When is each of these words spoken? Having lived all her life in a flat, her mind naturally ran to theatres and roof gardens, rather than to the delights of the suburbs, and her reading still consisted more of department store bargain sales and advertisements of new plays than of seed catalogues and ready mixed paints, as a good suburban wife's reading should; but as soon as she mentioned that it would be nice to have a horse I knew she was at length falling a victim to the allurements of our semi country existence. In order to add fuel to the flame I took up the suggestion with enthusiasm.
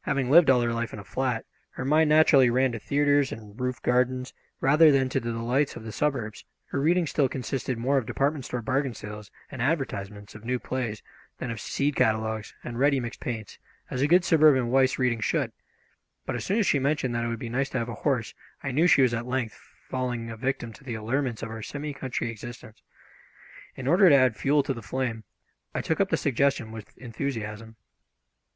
Having 0.00 0.28
lived 0.30 0.50
all 0.50 0.60
her 0.60 0.72
life 0.72 0.92
in 0.92 0.98
a 0.98 1.04
flat, 1.04 1.46
her 1.70 1.84
mind 1.84 2.08
naturally 2.10 2.50
ran 2.50 2.72
to 2.72 2.80
theatres 2.80 3.30
and 3.30 3.60
roof 3.60 3.80
gardens, 3.80 4.34
rather 4.60 4.90
than 4.90 5.08
to 5.08 5.20
the 5.20 5.30
delights 5.30 5.76
of 5.76 5.84
the 5.84 5.92
suburbs, 5.92 6.40
and 6.40 6.72
her 6.72 6.80
reading 6.80 7.06
still 7.06 7.28
consisted 7.28 7.78
more 7.78 7.96
of 7.96 8.04
department 8.04 8.44
store 8.44 8.60
bargain 8.60 8.92
sales 8.92 9.30
and 9.52 9.62
advertisements 9.62 10.34
of 10.34 10.44
new 10.44 10.58
plays 10.58 11.00
than 11.38 11.52
of 11.52 11.60
seed 11.60 11.94
catalogues 11.94 12.54
and 12.64 12.80
ready 12.80 12.98
mixed 12.98 13.20
paints, 13.20 13.60
as 13.88 14.02
a 14.02 14.08
good 14.08 14.24
suburban 14.24 14.66
wife's 14.68 14.98
reading 14.98 15.20
should; 15.20 15.52
but 16.26 16.34
as 16.34 16.44
soon 16.44 16.58
as 16.58 16.66
she 16.66 16.80
mentioned 16.80 17.14
that 17.14 17.22
it 17.22 17.28
would 17.28 17.38
be 17.38 17.48
nice 17.48 17.70
to 17.70 17.78
have 17.78 17.88
a 17.88 17.94
horse 18.02 18.34
I 18.64 18.72
knew 18.72 18.88
she 18.88 19.02
was 19.02 19.14
at 19.14 19.26
length 19.28 19.60
falling 19.88 20.28
a 20.28 20.36
victim 20.36 20.72
to 20.72 20.82
the 20.82 20.94
allurements 20.94 21.40
of 21.44 21.50
our 21.50 21.62
semi 21.62 21.94
country 21.94 22.32
existence. 22.32 22.82
In 23.76 23.86
order 23.86 24.08
to 24.08 24.16
add 24.16 24.34
fuel 24.34 24.64
to 24.64 24.74
the 24.74 24.82
flame 24.82 25.22
I 25.72 25.82
took 25.82 26.00
up 26.00 26.08
the 26.08 26.16
suggestion 26.16 26.72
with 26.72 26.98
enthusiasm. 26.98 27.76